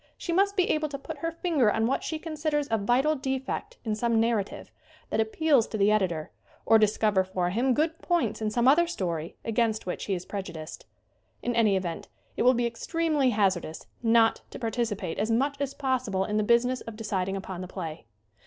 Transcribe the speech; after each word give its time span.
She 0.17 0.33
must 0.33 0.55
be 0.57 0.67
able 0.71 0.89
to 0.89 0.97
put 0.97 1.19
her 1.19 1.31
finger 1.31 1.71
on 1.71 1.85
what 1.85 2.03
she 2.03 2.17
considers 2.17 2.67
a 2.71 2.77
vital 2.79 3.15
defect 3.15 3.77
in 3.85 3.93
some 3.93 4.19
narrative 4.19 4.71
that 5.11 5.19
appeals 5.19 5.67
to 5.67 5.77
the 5.77 5.91
editor, 5.91 6.31
or 6.65 6.79
discover 6.79 7.23
for 7.23 7.51
him 7.51 7.75
good 7.75 7.99
points 7.99 8.41
in 8.41 8.49
some 8.49 8.67
other 8.67 8.87
story 8.87 9.35
against 9.45 9.85
which 9.85 10.05
he 10.05 10.15
is 10.15 10.25
preju 10.25 10.53
diced. 10.53 10.85
In 11.43 11.55
any 11.55 11.75
event 11.77 12.07
it 12.35 12.41
will 12.41 12.55
be 12.55 12.65
extremely 12.65 13.29
hazardous 13.29 13.85
not 14.01 14.41
to 14.49 14.57
participate 14.57 15.19
as 15.19 15.29
much 15.29 15.61
as 15.61 15.75
possible 15.75 16.25
in 16.25 16.37
the 16.37 16.41
business 16.43 16.81
of 16.81 16.95
deciding 16.95 17.37
upon 17.37 17.61
the 17.61 17.67
play. 17.67 18.07